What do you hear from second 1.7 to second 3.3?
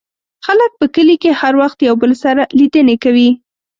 یو بل سره لیدنې کوي.